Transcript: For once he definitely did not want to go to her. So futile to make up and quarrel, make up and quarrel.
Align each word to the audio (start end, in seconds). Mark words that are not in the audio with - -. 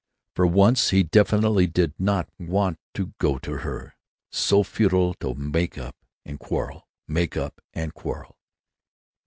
For 0.35 0.47
once 0.47 0.89
he 0.89 1.03
definitely 1.03 1.67
did 1.67 1.93
not 1.99 2.27
want 2.39 2.79
to 2.95 3.13
go 3.19 3.37
to 3.37 3.57
her. 3.57 3.93
So 4.31 4.63
futile 4.63 5.13
to 5.19 5.35
make 5.35 5.77
up 5.77 5.95
and 6.25 6.39
quarrel, 6.39 6.87
make 7.07 7.37
up 7.37 7.61
and 7.75 7.93
quarrel. 7.93 8.39